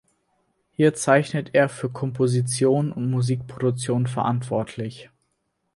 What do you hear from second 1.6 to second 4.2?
für Komposition und Musikproduktion